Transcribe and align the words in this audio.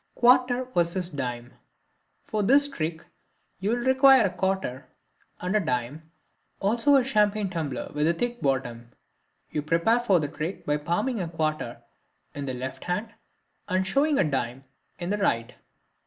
Quarter 0.15 0.65
vs. 0.73 1.11
Dime.—For 1.11 2.41
this 2.41 2.67
trick 2.67 3.05
you 3.59 3.69
will 3.69 3.85
require 3.85 4.25
a 4.25 4.31
quarter 4.33 4.87
and 5.39 5.55
a 5.55 5.59
dime, 5.59 6.09
also 6.59 6.95
a 6.95 7.03
champagne 7.03 7.51
tumbler 7.51 7.91
with 7.93 8.07
a 8.07 8.13
thick 8.15 8.41
bottom. 8.41 8.93
You 9.51 9.61
prepare 9.61 9.99
for 9.99 10.19
the 10.19 10.27
trick 10.27 10.65
by 10.65 10.77
palming 10.77 11.19
a 11.21 11.29
quarter 11.29 11.83
in 12.33 12.47
the 12.47 12.53
left 12.55 12.85
hand 12.85 13.13
and 13.69 13.85
showing 13.85 14.17
a 14.17 14.23
dime 14.23 14.63
in 14.97 15.13
I 15.13 15.17
the 15.17 15.21
right. 15.21 15.53